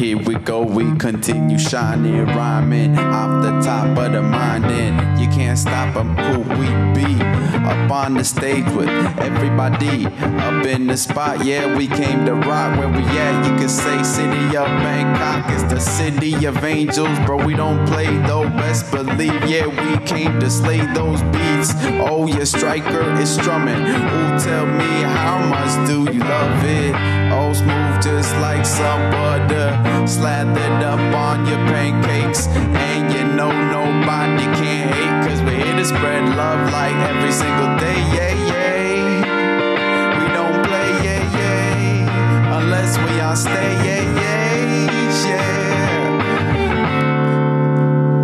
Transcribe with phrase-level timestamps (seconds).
[0.00, 4.64] Here we go, we continue shining, rhyming off the top of the mind.
[4.64, 7.22] And you can't stop stop 'em who we be.
[7.64, 8.88] Up on the stage with
[9.20, 10.06] everybody.
[10.46, 12.78] Up in the spot, yeah, we came to rock.
[12.78, 13.44] Where we at?
[13.46, 17.18] You could say City of Bangkok is the city of angels.
[17.26, 21.74] Bro, we don't play though, best believe, yeah, we came to slay those beats.
[22.08, 23.82] Oh, your striker is strumming.
[23.82, 26.94] Ooh, tell me how much do you love it?
[27.32, 29.89] Oh, smooth just like some butter.
[30.06, 32.46] Slathered up on your pancakes.
[32.46, 35.28] And you know nobody can hate.
[35.28, 37.98] Cause we're here to spread love like every single day.
[38.16, 40.18] Yeah, yeah.
[40.18, 42.58] We don't play, yeah, yeah.
[42.58, 45.48] Unless we all stay, yeah, yeah, yeah.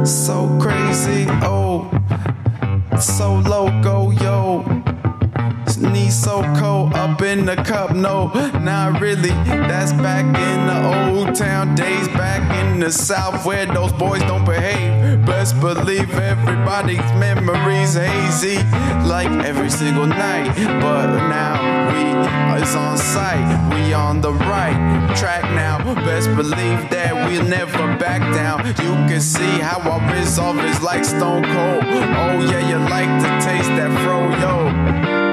[0.05, 1.89] So crazy, oh.
[3.01, 4.65] So loco, yo.
[6.17, 9.35] So cold up in the cup, no, not really.
[9.69, 14.45] That's back in the old town days, back in the south where those boys don't
[14.45, 15.25] behave.
[15.27, 18.57] Best believe everybody's memories hazy,
[19.07, 20.57] like every single night.
[20.81, 25.79] But now we is on site, we on the right track now.
[26.07, 28.67] Best believe that we'll never back down.
[28.67, 31.85] You can see how our resolve is like stone cold.
[31.85, 35.26] Oh yeah, you like to taste that fro, yo.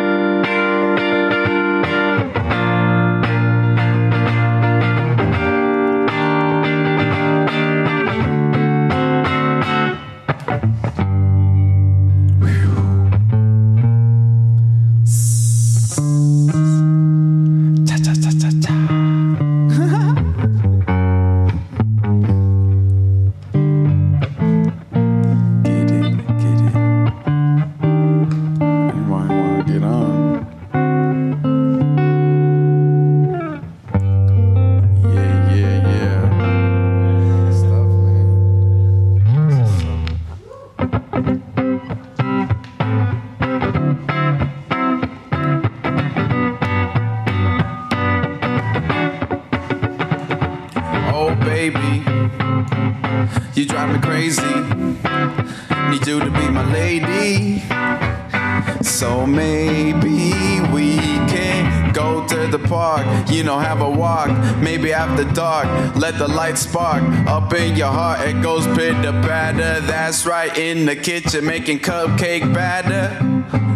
[66.13, 68.27] Let the light spark up in your heart.
[68.27, 69.79] It goes pitter patter.
[69.81, 73.09] That's right, in the kitchen making cupcake batter.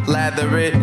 [0.05, 0.73] Lather it,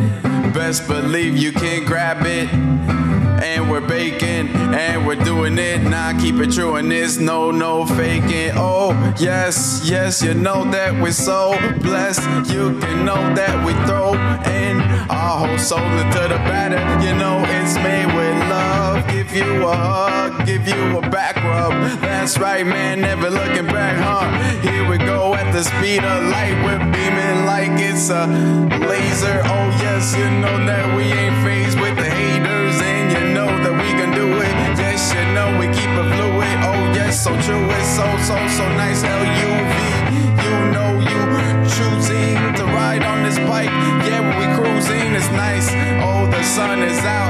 [0.52, 2.52] best believe you can grab it.
[2.52, 5.82] And we're baking, and we're doing it.
[5.82, 8.50] Now keep it true, and there's no, no faking.
[8.54, 8.90] Oh,
[9.20, 12.50] yes, yes, you know that we're so blessed.
[12.50, 14.14] You can know that we throw
[14.50, 16.80] in our whole soul into the batter.
[17.06, 19.06] You know it's made with love.
[19.08, 21.72] Give you a hug, give you a back rub.
[22.00, 24.28] That's right, man, never looking back, huh?
[24.60, 26.54] Here we go at the speed of light.
[26.64, 28.26] We're beaming like it's a
[28.84, 29.40] laser.
[29.44, 33.72] Oh, yes, you know that we ain't phased with the haters, and you know that
[33.72, 34.54] we can do it.
[34.76, 36.56] Yes, you know we keep it fluid.
[36.68, 37.64] Oh, yes, so true.
[37.70, 39.02] It's so, so, so nice.
[39.02, 39.74] LUV,
[40.44, 41.24] you know you
[41.72, 43.72] choosing to ride on this bike.
[44.04, 45.68] Yeah, when we cruising, it's nice.
[46.04, 47.23] Oh, the sun is out,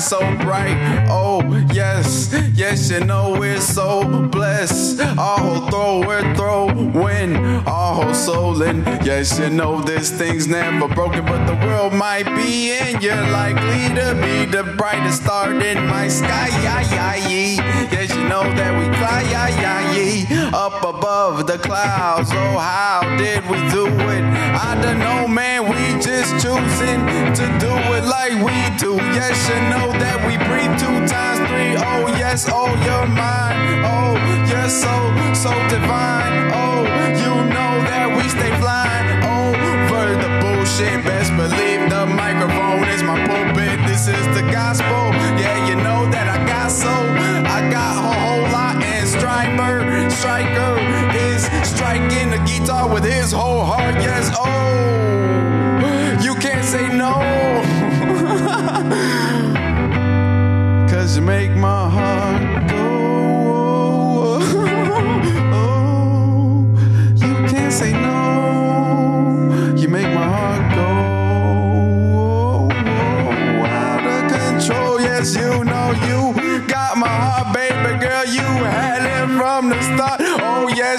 [0.00, 1.06] shine so bright.
[1.08, 5.00] Oh, yes, yes, you know we're so blessed.
[5.00, 8.84] Our throw, we're throwing our whole soul in.
[9.04, 13.94] Yes, you know this thing's never broken, but the world might be, and you're likely
[13.94, 16.48] to be the brightest star in my sky.
[16.62, 17.90] Yeah, yeah, yeah.
[17.92, 20.50] Yes, you know that we fly, yeah, yeah, yeah.
[20.54, 22.30] Up above the clouds.
[22.32, 24.22] Oh, how did we do it?
[24.54, 25.68] I don't know, man.
[25.68, 27.00] We just choosing
[27.38, 28.96] to do it like we do.
[28.96, 31.74] Yes, you know that we breathe two times three.
[31.76, 33.82] Oh, yes, oh, you're mine.
[33.82, 34.14] Oh,
[34.50, 34.94] you're so,
[35.34, 36.50] so divine.
[36.52, 36.84] Oh,
[37.16, 41.02] you know that we stay flying over the bullshit.
[41.04, 43.78] Best believe the microphone is my pulpit.
[43.88, 45.10] This is the gospel.
[45.40, 47.06] Yeah, you know that I got soul.
[47.48, 48.82] I got a whole lot.
[48.82, 50.78] And Striper, Striker
[51.16, 53.96] is striking the guitar with his whole heart.
[53.96, 54.99] Yes, oh,
[61.00, 61.79] Cause you make my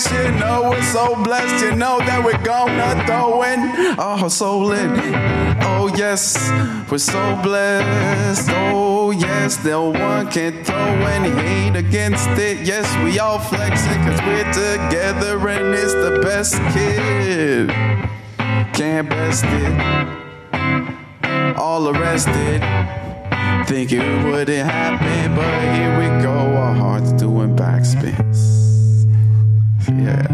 [0.10, 1.64] yes, you know we're so blessed.
[1.64, 3.60] You know that we're gonna throw in
[4.00, 4.92] our soul in.
[5.62, 6.38] Oh, yes,
[6.90, 8.50] we're so blessed.
[8.52, 12.66] Oh, yes, no one can throw any hate against it.
[12.66, 17.70] Yes, we all flexing because we're together and it's the best kid.
[18.74, 21.58] Can't best it.
[21.58, 22.62] All arrested.
[23.68, 26.32] Think it wouldn't happen, but here we go.
[26.32, 28.31] Our hearts doing backspins.
[30.00, 30.26] Yeah.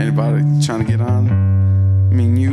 [0.00, 1.28] Anybody trying to get on?
[1.28, 2.52] I mean, you.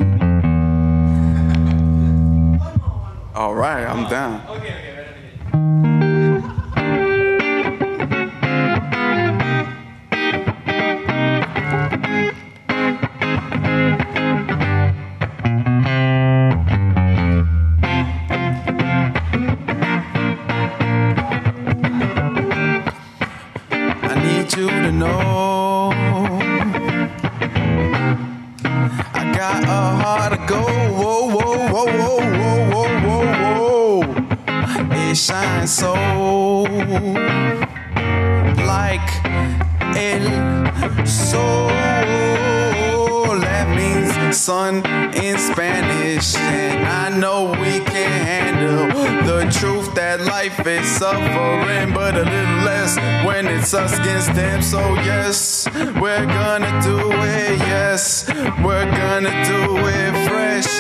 [3.34, 4.42] All right, I'm down.
[24.04, 25.51] I need you to know
[29.42, 30.62] got a heart to go.
[30.62, 34.06] Whoa, whoa, whoa, whoa, whoa, whoa, whoa, whoa.
[35.10, 35.94] It shines so
[38.72, 39.10] like
[39.98, 40.26] el
[41.08, 42.31] sol.
[43.76, 44.86] Means sun
[45.16, 46.36] in Spanish.
[46.36, 48.88] And I know we can handle
[49.26, 54.62] the truth that life is suffering, but a little less when it's us against them.
[54.62, 55.68] So, yes,
[56.00, 57.60] we're gonna do it.
[57.60, 58.28] Yes,
[58.64, 60.72] we're gonna do it fresh,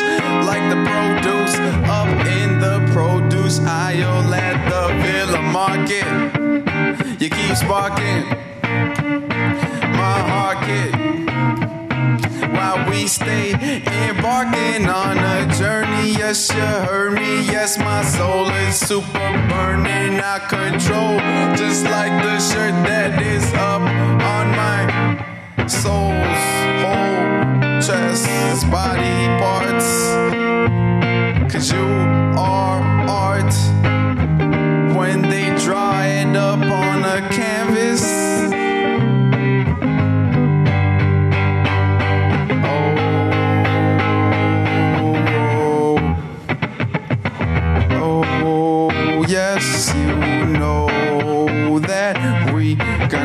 [0.45, 1.55] like the produce
[1.89, 7.21] up in the produce aisle at the Villa Market.
[7.21, 8.23] You keep sparking
[9.93, 11.00] my heart kid
[13.11, 16.11] stay embarking on a journey.
[16.11, 17.41] Yes, you heard me.
[17.45, 21.19] Yes, my soul is super burning I control,
[21.57, 26.43] just like the shirt that is up on my soul's
[26.83, 29.89] whole chest, body parts.
[31.51, 31.83] Cause you
[32.39, 33.53] are art
[34.95, 38.20] when they draw it up on a canvas.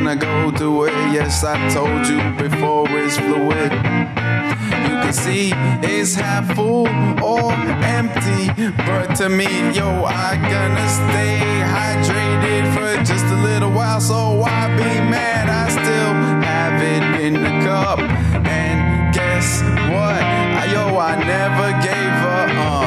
[0.04, 0.93] Gonna go do it.
[1.10, 3.72] Yes, I told you before it's fluid.
[3.72, 5.52] You can see
[5.82, 6.87] it's half full
[7.25, 7.52] or
[7.98, 8.52] empty,
[8.84, 11.40] but to me, yo, I gonna stay
[11.75, 14.00] hydrated for just a little while.
[14.00, 15.48] So why be mad?
[15.48, 16.12] I still
[16.44, 19.62] have it in the cup, and guess
[19.93, 20.20] what?
[20.60, 22.50] I, yo, I never gave up.
[22.69, 22.87] Uh,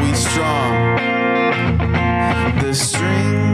[0.00, 0.70] we strong.
[2.62, 3.49] The strings,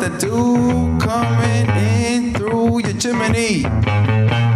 [0.00, 3.64] the dew coming in through your chimney.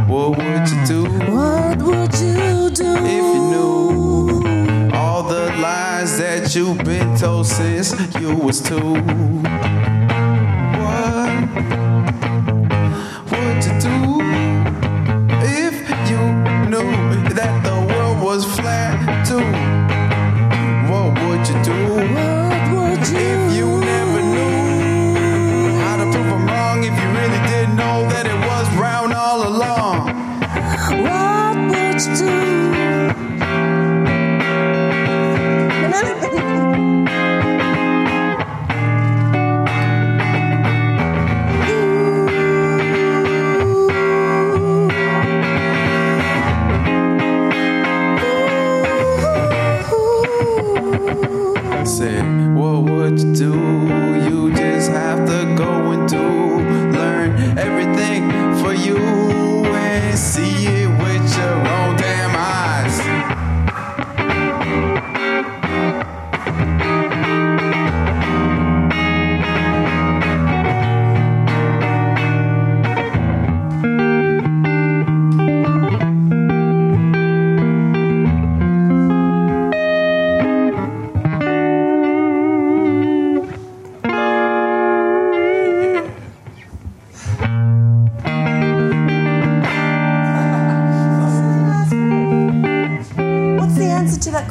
[0.08, 1.04] What would you do?
[1.30, 2.96] What would you do?
[2.96, 8.94] If you knew all the lies that you've been told since you was two.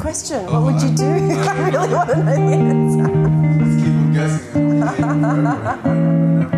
[0.04, 0.44] question.
[0.52, 1.04] What would you do?
[1.06, 2.30] I really want to know the
[2.74, 3.06] answer.
[3.64, 4.82] Just keep them guessing.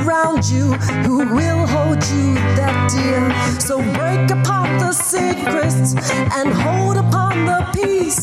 [0.00, 0.72] around you
[1.04, 3.60] who will hold you that dear.
[3.60, 5.94] So break apart the secrets
[6.36, 8.19] and hold upon the peace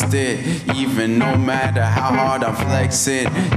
[0.00, 0.38] して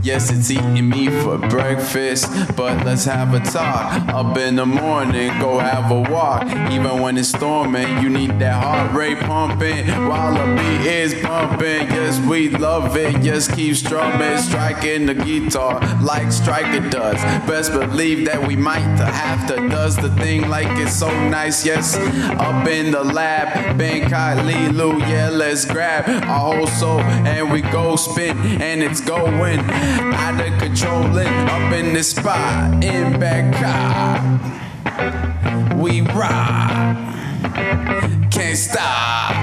[0.04, 4.08] Yes, it's eating me for breakfast, but let's have a talk.
[4.10, 6.44] Up in the morning, go have a walk.
[6.72, 11.88] Even when it's storming, you need that heart rate pumping while the beat is pumping.
[11.88, 13.24] Yes, we love it.
[13.24, 17.22] Yes, keep strumming, striking the guitar like Striker does.
[17.48, 21.66] Best believe that we might have to does the thing like it's so nice.
[21.66, 21.96] Yes,
[22.40, 23.78] up in the lab.
[23.78, 29.60] Bangkok, Lilu, yeah, let's grab our whole soul and we go spin and it's going
[29.60, 34.22] out of controlling up in the spot in Bangkok.
[35.78, 36.96] We rock,
[38.32, 39.34] can't stop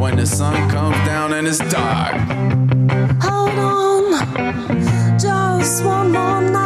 [0.00, 2.14] when the sun comes down and it's dark.
[3.22, 6.59] Hold on, just one more night.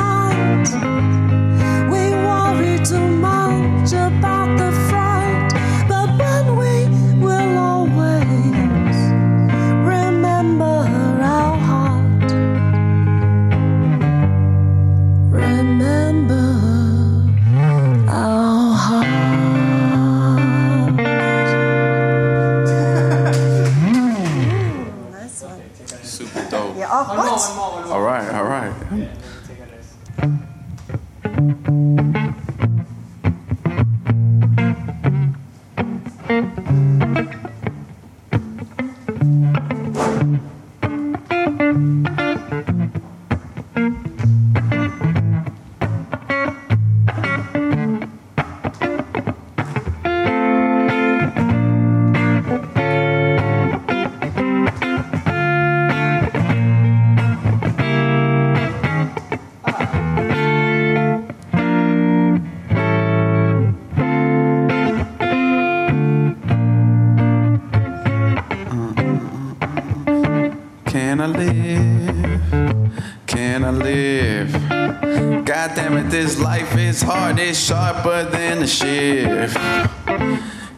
[76.64, 79.56] Life is hard, it's sharper than a shift.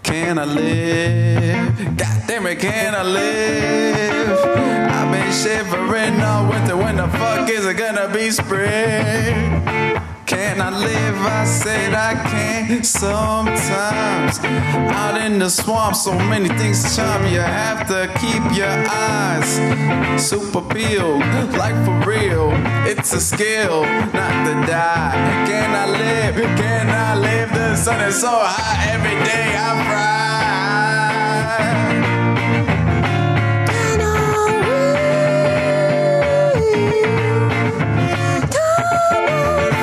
[0.02, 1.96] Can I live?
[1.96, 4.38] God damn it, can I live?
[4.90, 6.76] I've been shivering all winter.
[6.76, 9.75] When the fuck is it gonna be spring?
[10.26, 11.16] Can I live?
[11.18, 14.40] I said I can sometimes.
[14.92, 17.24] Out in the swamp, so many things charm.
[17.26, 19.60] You have to keep your eyes
[20.20, 21.20] super peeled,
[21.54, 22.50] like for real.
[22.86, 25.44] It's a skill not to die.
[25.46, 26.34] Can I live?
[26.58, 27.52] Can I live?
[27.52, 30.02] The sun is so hot every day I ride.
[33.68, 34.02] Can I
[34.66, 34.76] read?
[38.50, 39.75] Can I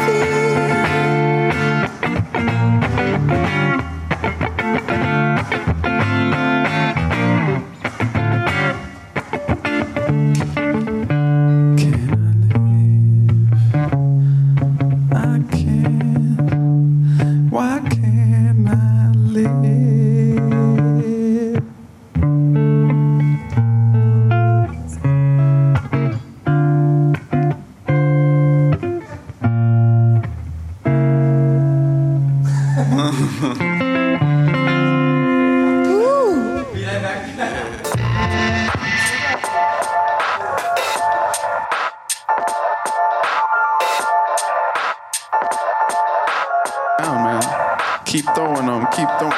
[48.14, 48.86] Keep throwing them.
[48.92, 49.34] Keep throwing.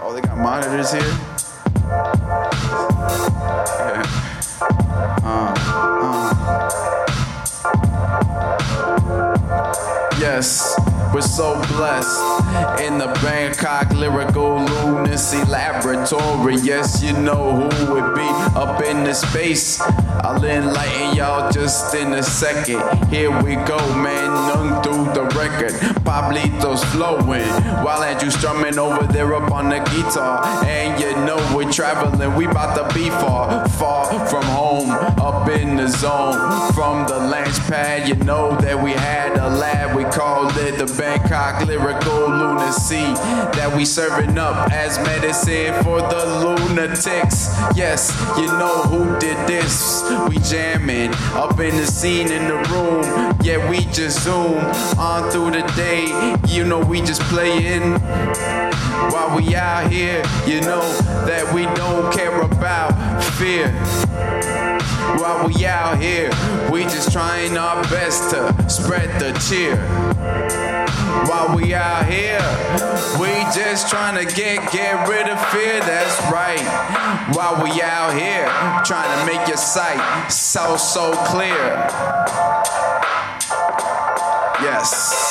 [0.00, 1.02] Oh, they got monitors here.
[3.80, 4.04] Yeah.
[5.24, 5.52] Uh,
[6.00, 6.30] uh.
[10.20, 10.78] Yes,
[11.12, 12.20] we're so blessed
[12.82, 16.54] in the Bangkok Lyrical Lunacy Laboratory.
[16.62, 19.80] Yes, you know who would be up in the space.
[19.80, 22.80] I'll enlighten y'all just in a second.
[23.08, 24.30] Here we go, man.
[24.46, 25.99] None through the record.
[26.10, 27.46] Pablito's flowing
[27.84, 30.44] while Andrew strumming over there up on the guitar.
[30.64, 32.34] And you know we're traveling.
[32.34, 36.72] We about to be far, far from home, up in the zone.
[36.72, 39.96] From the launch pad, you know that we had a lab.
[39.96, 43.06] We called it the Bangkok Lyrical Lunacy.
[43.54, 47.54] That we serving up as medicine for the lunatics.
[47.76, 50.02] Yes, you know who did this.
[50.28, 53.29] We jamming up in the scene in the room.
[53.42, 54.58] Yeah, we just zoom
[54.98, 56.36] on through the day.
[56.46, 57.98] You know, we just playing
[59.10, 60.22] while we out here.
[60.46, 60.82] You know
[61.24, 62.92] that we don't care about
[63.38, 63.72] fear.
[65.18, 66.30] While we out here,
[66.70, 69.76] we just trying our best to spread the cheer.
[71.26, 72.40] While we out here,
[73.18, 75.80] we just trying to get get rid of fear.
[75.80, 76.60] That's right.
[77.34, 78.46] While we out here,
[78.84, 82.49] trying to make your sight so so clear.
[84.80, 85.29] Yes.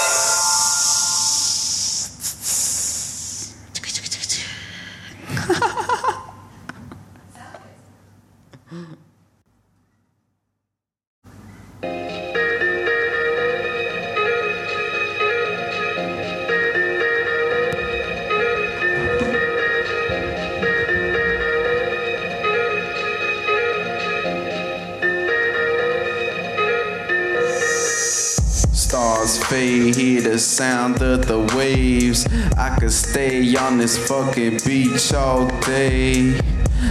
[30.39, 32.25] Sound of the waves.
[32.57, 36.39] I could stay on this fucking beach all day.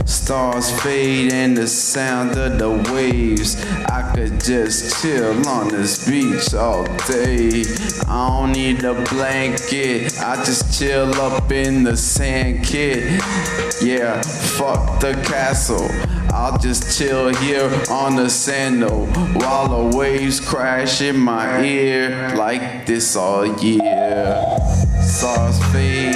[0.05, 3.63] Stars fade and the sound of the waves.
[3.87, 7.65] I could just chill on this beach all day.
[8.07, 13.21] I don't need a blanket, I just chill up in the sand kid.
[13.83, 15.89] Yeah, fuck the castle.
[16.41, 19.07] I'll just chill here on the sandal
[19.41, 24.41] while the waves crash in my ear like this all year.
[25.03, 26.15] Stars fade,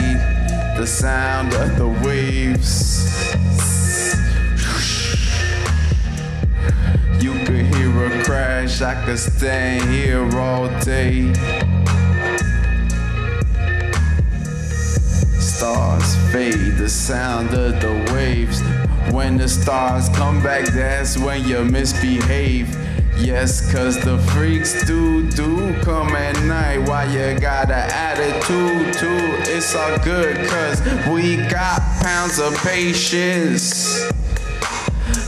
[0.79, 3.03] the sound of the waves.
[7.21, 11.33] You could hear a crash, I could stand here all day.
[15.41, 18.63] Stars fade, the sound of the waves.
[19.11, 22.69] When the stars come back, that's when you misbehave.
[23.19, 26.79] Yes, cause the freaks do do come at night.
[26.89, 29.53] Why you got an attitude too?
[29.53, 34.11] It's all good, cause we got pounds of patience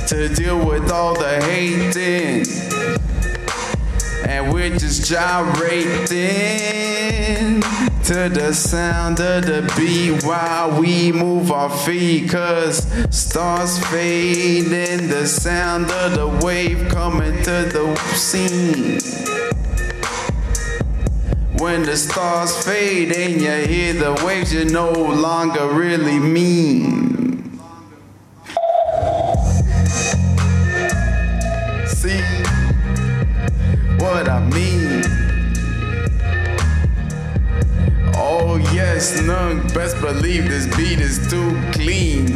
[0.09, 2.47] to deal with all the hating.
[4.27, 6.15] And we're just gyrating
[8.05, 12.31] to the sound of the beat while we move our feet.
[12.31, 18.99] Cause stars fade and the sound of the wave coming to the scene.
[21.59, 27.04] When the stars fade and you hear the waves, you no longer really mean.
[39.05, 42.27] None best believe this beat is too clean.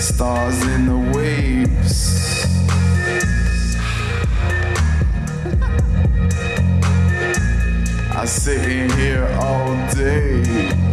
[0.00, 2.46] Stars in the waves.
[8.12, 10.85] I sit in here all day.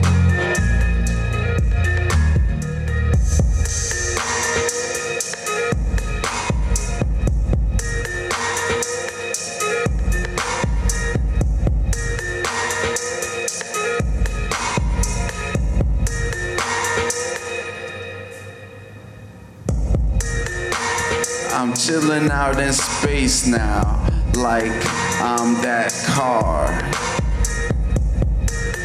[21.86, 24.72] Chilling out in space now, like
[25.19, 26.69] I'm that car.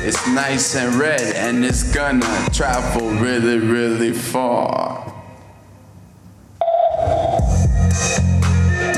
[0.04, 5.04] It's nice and red, and it's gonna travel really, really far.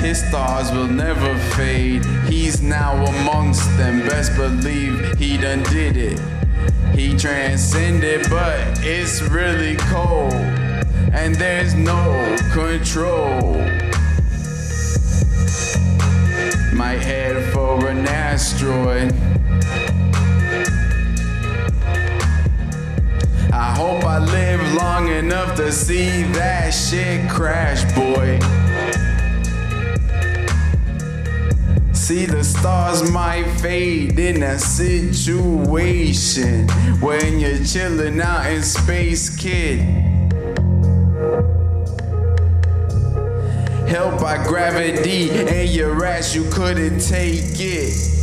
[0.01, 2.03] His stars will never fade.
[2.27, 4.01] He's now amongst them.
[4.09, 6.19] Best believe he done did it.
[6.95, 10.33] He transcended, but it's really cold.
[11.13, 13.61] And there's no control.
[16.81, 19.13] Might head for an asteroid.
[23.53, 28.39] I hope I live long enough to see that shit crash, boy.
[31.93, 36.67] See, the stars might fade in a situation
[37.01, 40.10] when you're chilling out in space, kid.
[43.91, 48.20] Held by gravity and your ass, you couldn't take it.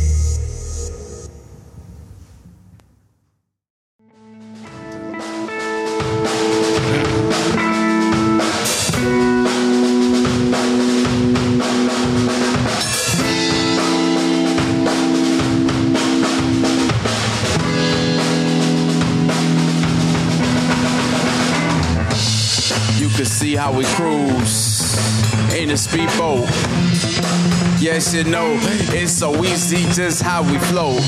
[28.10, 28.56] You know,
[28.94, 31.02] it's so easy just how we float.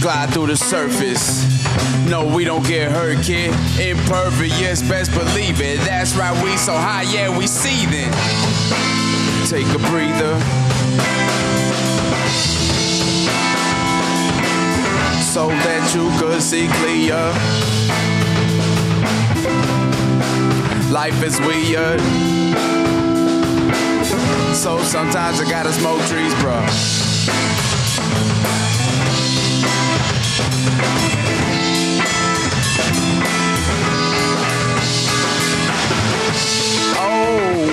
[0.00, 1.44] Glide through the surface.
[2.08, 3.50] No, we don't get hurt, kid.
[3.80, 5.80] Imperfect, yes, best believe it.
[5.80, 8.10] That's right, we so high, yeah, we seething.
[9.48, 10.38] Take a breather.
[15.24, 17.18] So that you could see clear.
[20.92, 22.33] Life is weird.
[24.84, 26.52] So sometimes I gotta smoke trees, bro.
[36.96, 37.64] Oh.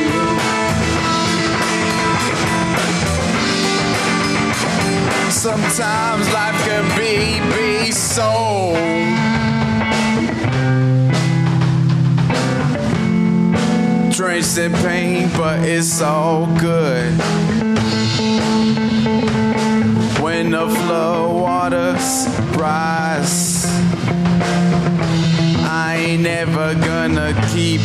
[5.30, 9.41] Sometimes life can be, be so.
[14.22, 17.12] Drenched and pain, but it's all good.
[20.22, 23.66] When the flood waters rise,
[25.66, 27.82] I ain't never gonna keep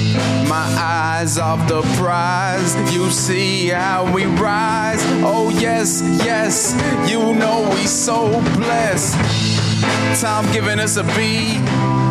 [0.46, 2.74] my eyes off the prize.
[2.92, 5.00] You see how we rise.
[5.24, 6.74] Oh, yes, yes,
[7.10, 9.14] you know we so blessed.
[10.20, 12.05] Time giving us a beat.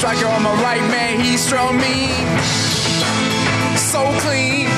[0.00, 2.08] Striker on my right, man, he strong me.
[3.76, 4.69] So clean.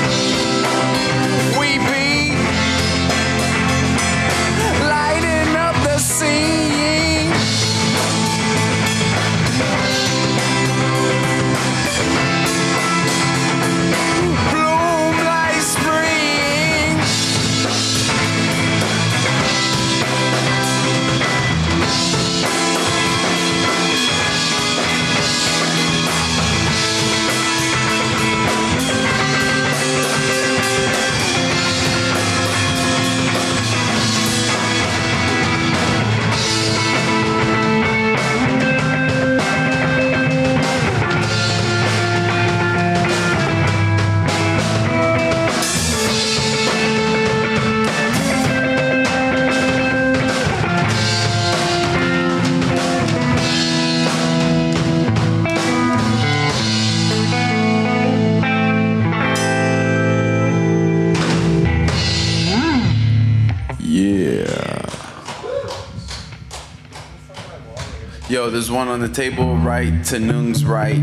[68.53, 71.03] There's one on the table right to Noong's right.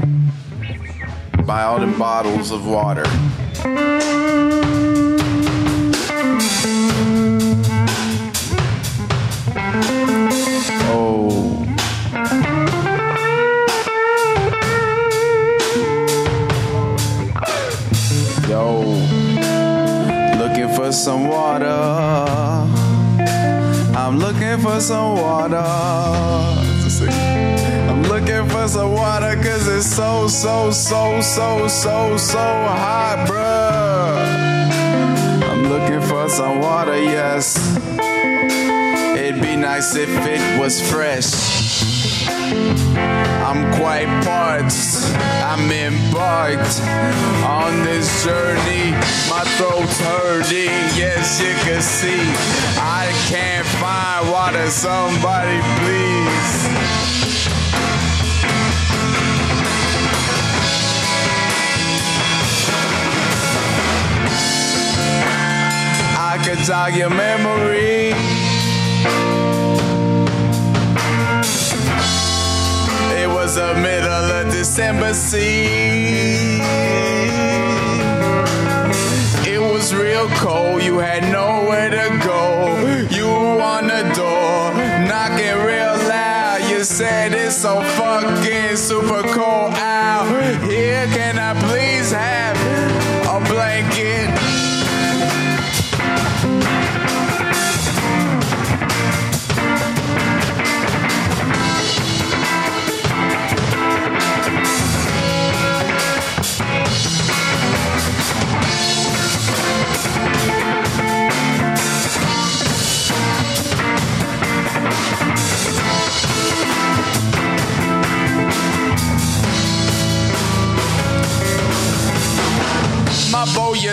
[1.48, 3.06] Buy all them bottles of water.
[30.40, 34.16] So, so, so, so, so, hot, bruh.
[35.50, 37.58] I'm looking for some water, yes.
[39.18, 41.84] It'd be nice if it was fresh.
[43.50, 45.12] I'm quite parched.
[45.44, 46.80] I'm embarked
[47.44, 48.92] on this journey.
[49.30, 50.72] My throat's hurting.
[50.96, 52.24] Yes, you can see.
[52.80, 54.70] I can't find water.
[54.70, 56.99] Somebody, please.
[66.70, 68.14] Jog your memory.
[73.22, 76.62] It was the middle of December, see.
[79.52, 82.59] It was real cold, you had nowhere to go.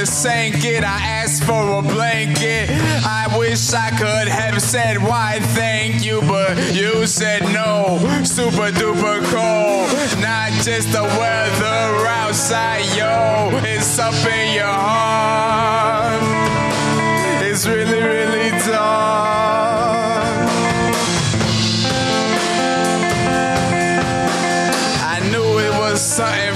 [0.07, 0.85] Sank it.
[0.85, 2.71] I asked for a blanket.
[3.05, 7.99] I wish I could have said why thank you, but you said no.
[8.25, 9.91] Super duper cold.
[10.21, 13.51] Not just the weather outside, yo.
[13.65, 16.23] It's up in your heart.
[17.43, 19.37] It's really, really dark.
[25.15, 26.55] I knew it was something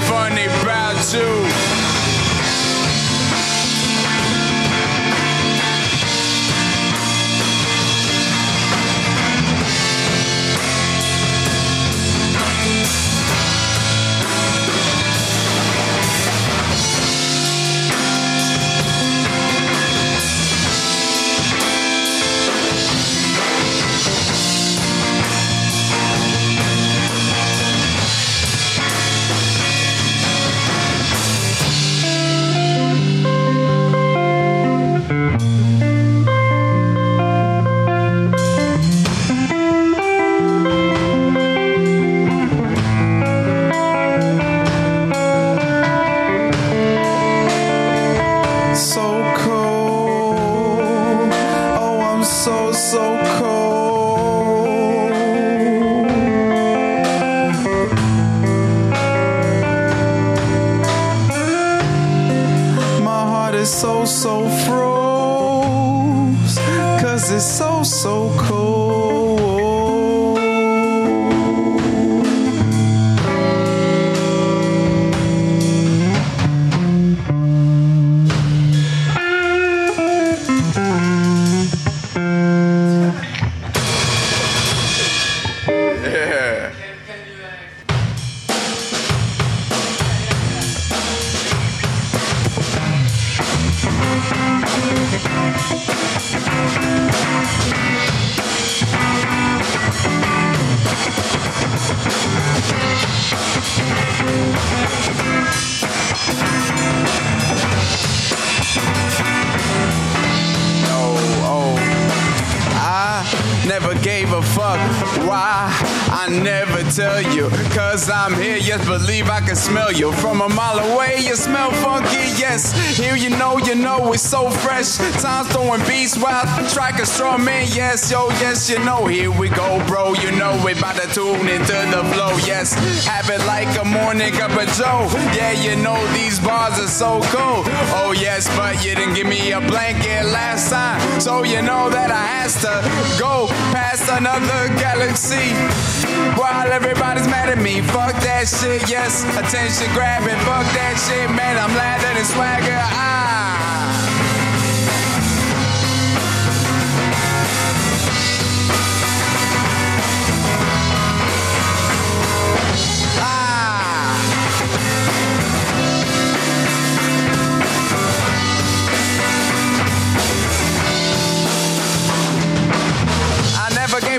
[114.41, 114.79] fuck.
[115.27, 116.10] Why?
[116.31, 117.49] Never tell you.
[117.75, 120.13] Cause I'm here, yes, believe I can smell you.
[120.13, 122.71] From a mile away, you smell funky, yes.
[122.97, 124.97] Here you know, you know it's so fresh.
[125.21, 129.07] Time's throwing beats while track a straw man, yes, yo, yes, you know.
[129.07, 130.13] Here we go, bro.
[130.13, 132.73] You know we about to tune into the flow, yes.
[133.05, 135.07] Have it like a morning cup of Joe.
[135.35, 137.63] Yeah, you know these bars are so cool.
[137.99, 141.01] Oh, yes, but you didn't give me a blanket last time.
[141.19, 146.20] So you know that I has to go past another galaxy.
[146.37, 149.23] While everybody's mad at me, fuck that shit, yes.
[149.37, 151.57] Attention grabbing, fuck that shit, man.
[151.57, 152.79] I'm ladder and swagger.
[152.79, 153.40] Ah.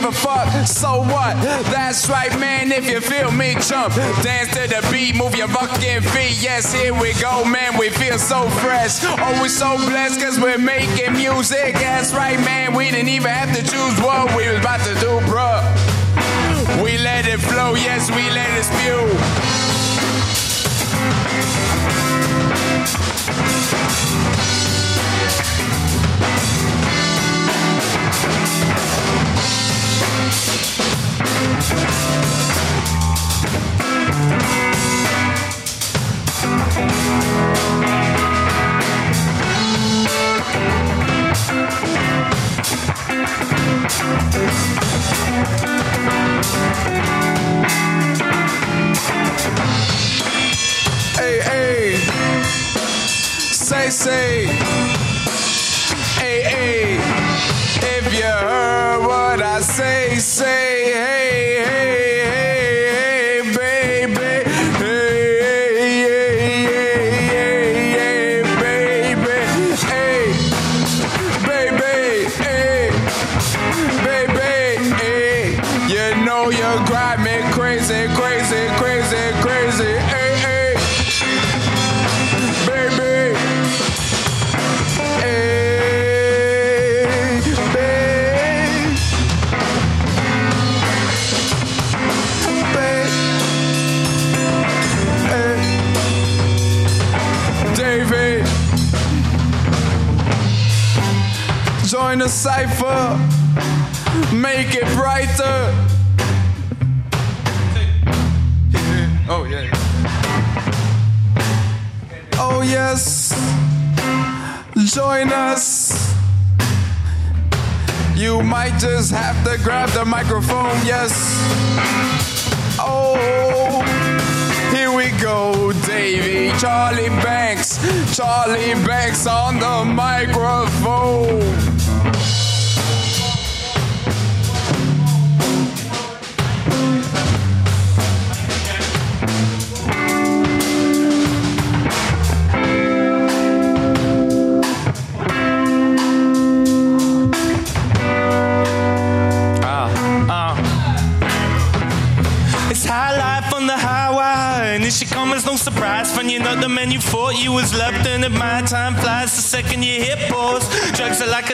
[0.03, 1.37] Gave a fuck, so what?
[1.71, 3.95] That's right, man, if you feel me, jump.
[4.23, 6.43] Dance to the beat, move your fucking feet.
[6.43, 9.05] Yes, here we go, man, we feel so fresh.
[9.05, 11.75] Oh, we're so blessed cause we're making music.
[11.75, 15.21] That's right, man, we didn't even have to choose what we was about to do,
[15.31, 15.62] bruh.
[16.83, 19.52] We let it flow, yes, we let it spew.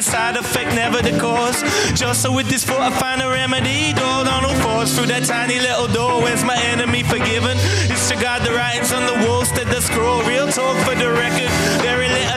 [0.08, 1.60] Side effect, never the cause.
[1.92, 3.92] Just so with this thought, I find a remedy.
[3.92, 6.22] Door on all fours through that tiny little door.
[6.22, 7.56] Where's my enemy forgiven?
[7.92, 10.22] It's to guard the writings on the wall, instead the scroll.
[10.22, 11.52] Real talk for the record.
[11.84, 12.27] Very little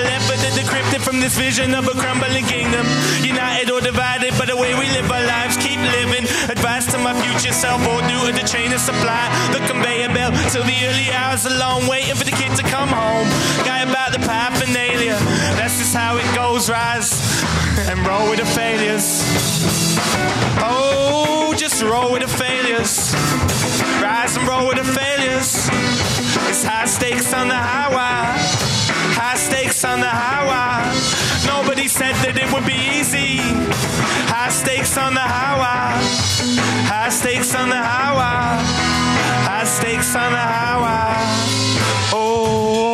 [1.12, 2.88] from this vision of a crumbling kingdom.
[3.20, 6.24] United or divided by the way we live our lives, keep living.
[6.48, 9.28] Advice to my future self or due to the chain of supply.
[9.52, 13.28] The conveyor belt till the early hours alone, waiting for the kid to come home.
[13.68, 15.20] Guy about the paraphernalia,
[15.60, 17.12] that's just how it goes, rise
[17.92, 19.20] and roll with the failures.
[20.64, 23.12] Oh, just roll with the failures.
[24.00, 25.68] Rise and roll with the failures.
[26.48, 28.71] It's high stakes on the highway.
[29.32, 30.92] High stakes on the highway.
[31.48, 33.40] Nobody said that it would be easy.
[34.28, 36.04] High stakes on the highway.
[36.92, 38.60] High stakes on the highway.
[39.48, 41.16] High stakes on the highway.
[42.12, 42.91] Oh.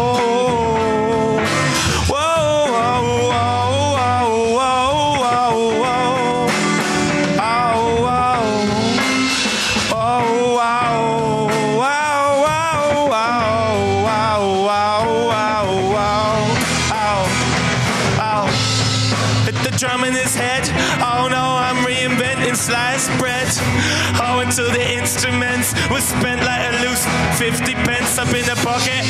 [25.08, 27.06] Instruments was spent like a loose
[27.40, 29.08] 50 pence up in the pocket.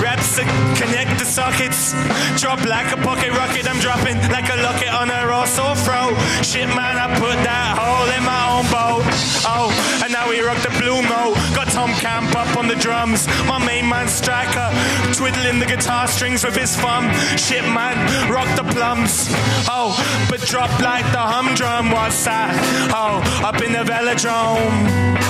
[0.00, 0.40] Raps
[0.80, 1.92] connect the sockets.
[2.40, 3.68] Drop like a pocket rocket.
[3.68, 6.16] I'm dropping like a locket on a Rosso throw.
[6.40, 9.04] Shit, man, I put that hole in my own boat.
[9.44, 9.68] Oh,
[10.02, 11.36] and now we rock the blue note.
[11.54, 13.26] Got Tom Camp up on the drums.
[13.44, 14.68] My main man striker,
[15.12, 17.12] twiddling the guitar strings with his thumb.
[17.36, 17.96] Shit, man,
[18.32, 19.28] rock the plums.
[19.68, 19.92] Oh,
[20.30, 21.90] but drop like the humdrum.
[21.90, 22.56] What's that?
[22.90, 25.25] Oh, up in the velodrome.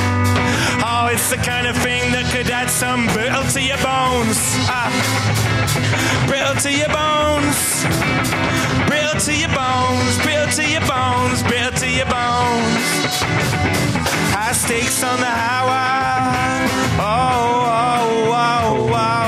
[0.89, 4.39] Oh, it's the kind of thing that could add some brittle to your bones.
[4.70, 4.87] Ah,
[6.30, 7.59] brittle to your bones.
[8.87, 10.14] Brittle to your bones.
[10.22, 11.43] Brittle to your bones.
[11.43, 12.87] Brittle to your bones.
[14.30, 16.70] High stakes on the highway.
[17.03, 19.26] Oh, oh, oh, oh, oh.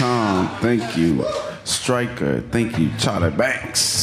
[0.00, 0.48] Tom.
[0.60, 1.26] Thank you,
[1.64, 2.40] Striker.
[2.50, 4.02] Thank you, Charlie Banks.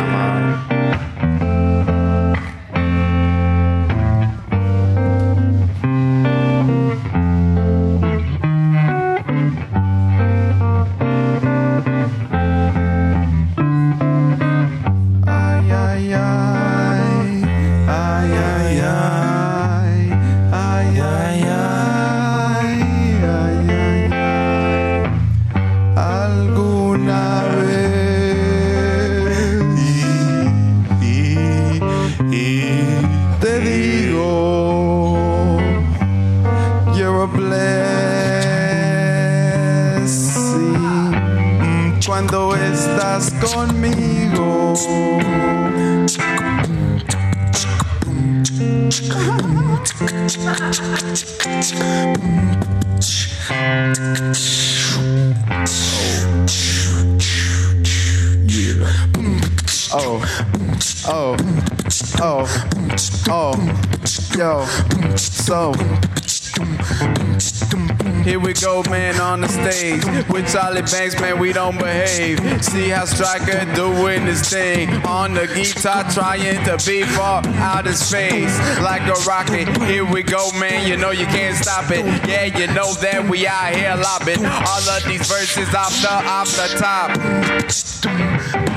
[70.81, 71.39] With Banks, man.
[71.39, 72.39] We don't behave.
[72.63, 77.95] See how Striker doing his thing on the guitar, trying to be far out of
[77.95, 79.67] space like a rocket.
[79.83, 80.87] Here we go, man.
[80.87, 82.05] You know you can't stop it.
[82.27, 86.49] Yeah, you know that we out here lobbing all of these verses off the off
[86.51, 87.15] the top.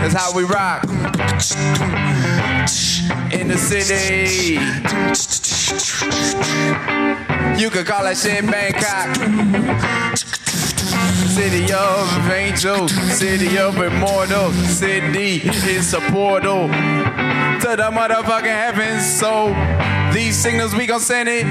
[0.01, 0.85] That's how we rock
[3.33, 4.55] in the city.
[7.61, 10.00] You could call that shit Bangkok.
[11.31, 19.07] City of angels, city of immortals, city is a portal to the motherfucking heavens.
[19.07, 19.55] So
[20.13, 21.47] these signals we gon' send it.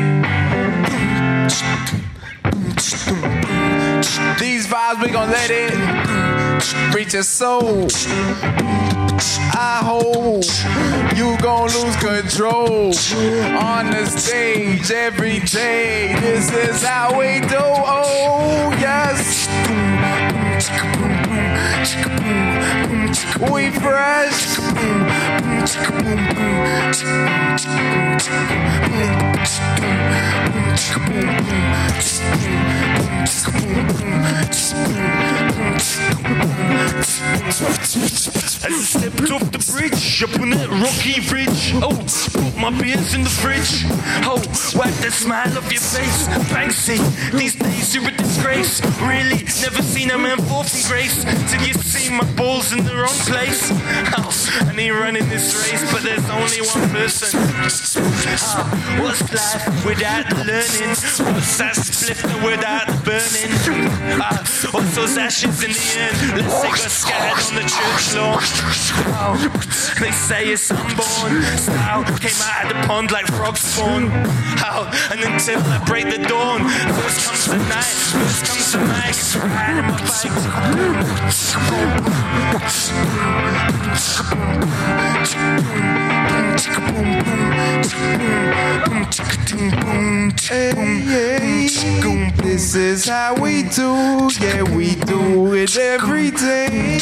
[4.38, 6.09] These vibes we gon' let it
[6.94, 7.88] reach your soul.
[9.52, 10.44] I hope
[11.18, 12.94] you gon' lose control
[13.58, 16.16] on the stage every day.
[16.22, 17.58] This is how we do.
[17.60, 19.48] Oh yes,
[23.52, 24.59] we fresh.
[38.62, 41.74] I stepped off the bridge, up on that rocky ridge.
[41.82, 41.98] Oh,
[42.34, 43.86] put my beers in the fridge.
[44.26, 44.38] Oh,
[44.78, 46.28] wipe the smile off your face.
[46.54, 47.00] Banksy,
[47.32, 48.82] these days you're a disgrace.
[49.02, 52.96] Really, never seen a man fall from grace till you see my balls in the
[52.96, 53.72] wrong place.
[54.18, 54.30] Oh,
[54.62, 57.40] I need running this race, but there's only one person.
[58.42, 58.68] Ah,
[59.02, 60.90] what's life without learning?
[61.34, 63.52] What's that splifter without burning?
[64.20, 66.18] Ah, what's those ashes in the end?
[66.36, 68.40] Let's take a scattered on the church lawn.
[69.16, 69.36] Oh,
[70.00, 71.42] they say it's unborn.
[71.58, 74.12] Style came out of the pond like frog spawn.
[74.60, 76.68] Oh, and until I break the dawn,
[77.00, 79.00] first comes the night, first comes the night.
[92.60, 97.00] This is how we do, yeah, we do it every day.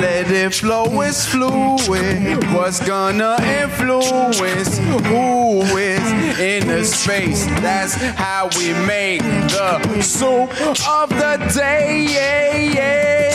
[0.00, 2.44] Let it flow, it's fluid.
[2.52, 7.46] What's gonna influence who is in the space?
[7.60, 10.50] That's how we make the soup
[10.88, 12.06] of the day.
[12.08, 13.30] Yeah, yeah,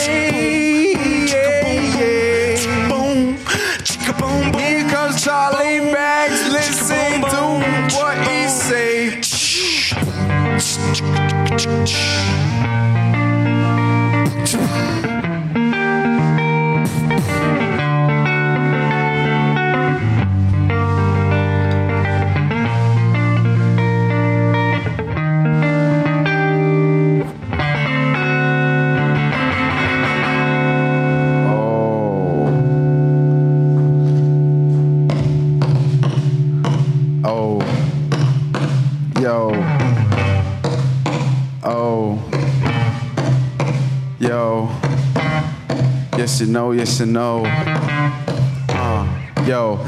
[1.26, 1.68] yeah,
[1.98, 2.45] yeah.
[4.58, 6.48] Here comes Charlie Max.
[6.50, 9.22] Listen to what he say.
[46.26, 47.44] Yes, you no, yes, you no.
[47.46, 49.78] Uh, yo.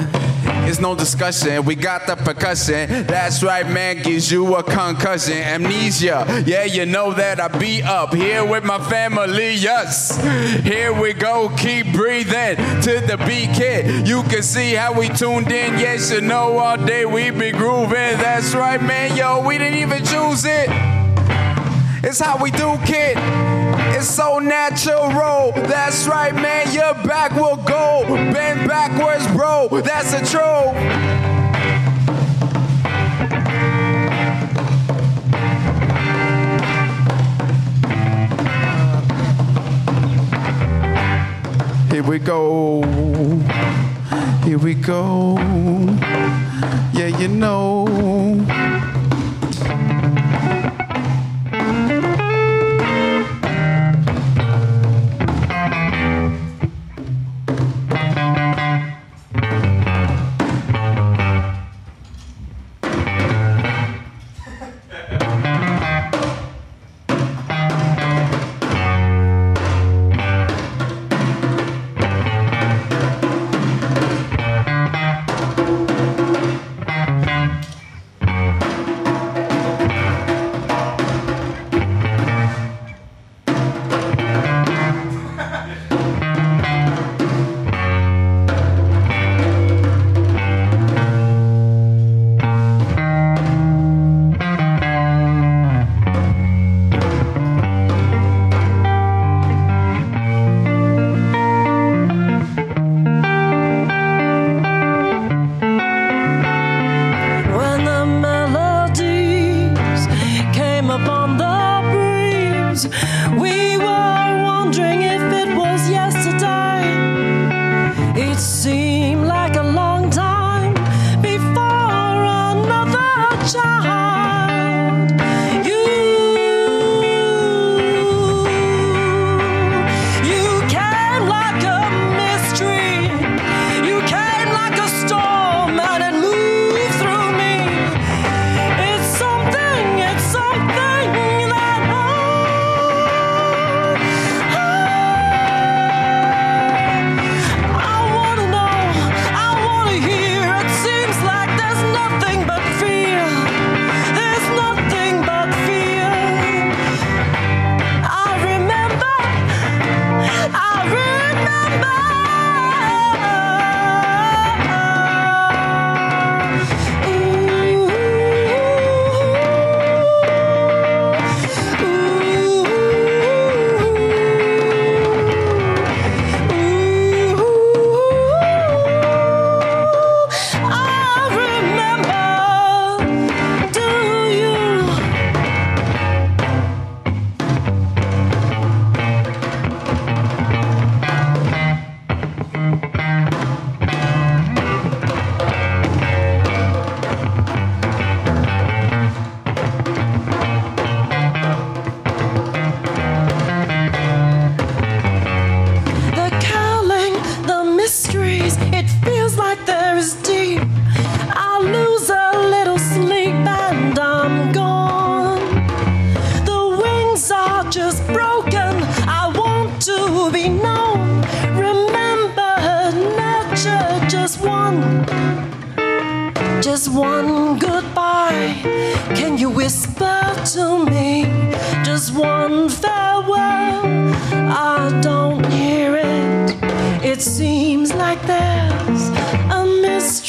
[0.69, 3.09] It's no discussion, we got the percussion.
[3.09, 5.39] That's right, man, gives you a concussion.
[5.39, 10.17] Amnesia, yeah, you know that I be up here with my family, yes.
[10.63, 14.07] Here we go, keep breathing to the beat, kid.
[14.07, 18.17] You can see how we tuned in, yes, you know, all day we be grooving.
[18.19, 20.69] That's right, man, yo, we didn't even choose it.
[22.05, 23.17] It's how we do, kid.
[23.99, 25.51] It's so natural.
[25.57, 26.73] That's right, man.
[26.73, 28.05] Your back will go.
[28.07, 29.67] Bend backwards, bro.
[29.81, 30.77] That's the truth.
[41.91, 42.85] Here we go.
[44.45, 45.35] Here we go.
[46.93, 48.78] Yeah, you know.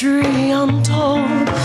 [0.02, 1.59] Mystery untold.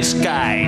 [0.00, 0.59] Nice guy,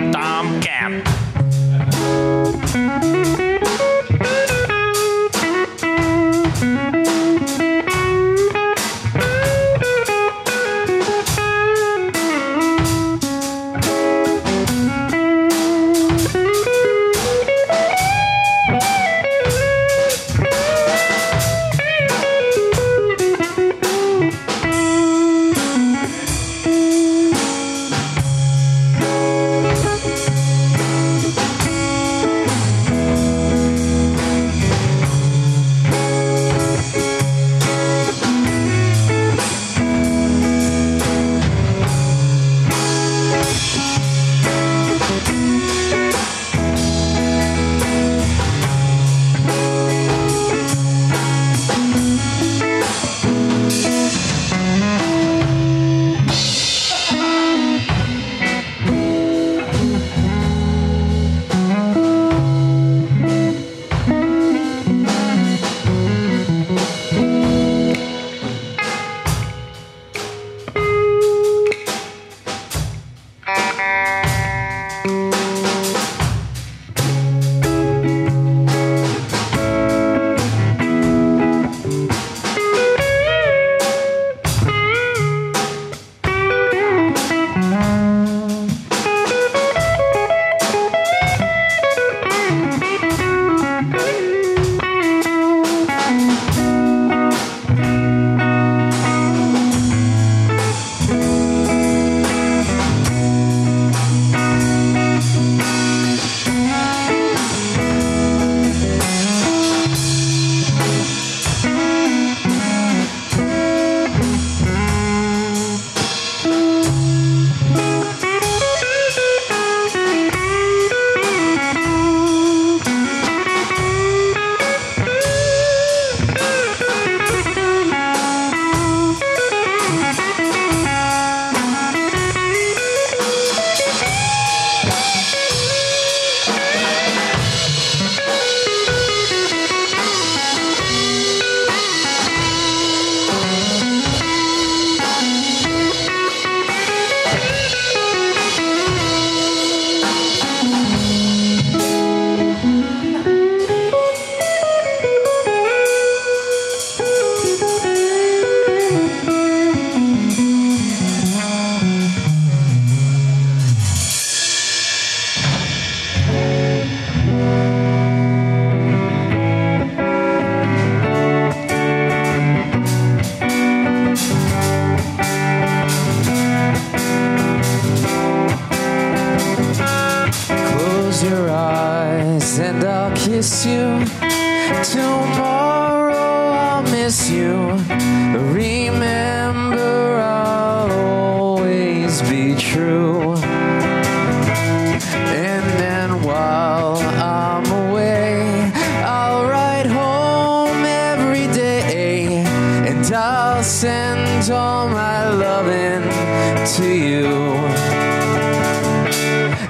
[206.67, 207.27] to you.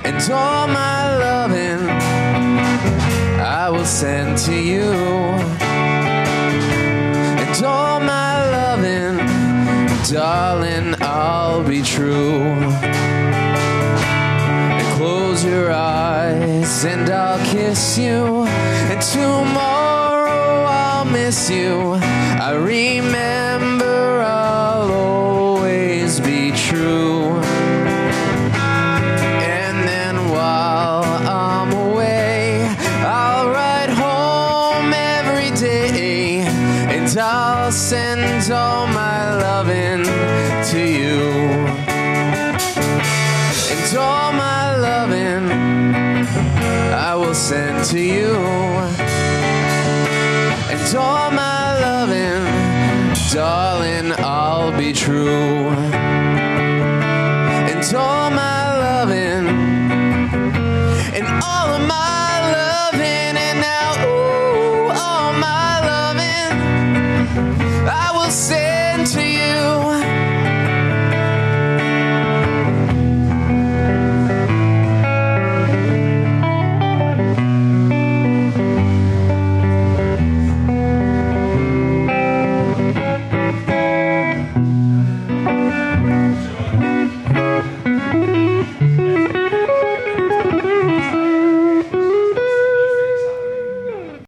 [0.04, 1.88] And all my loving
[3.40, 4.92] I will send to you.
[7.42, 9.16] And all my loving,
[10.12, 12.42] darling, I'll be true.
[14.76, 18.44] And close your eyes and I'll kiss you.
[18.90, 21.94] And tomorrow I'll miss you.
[22.38, 23.51] I remember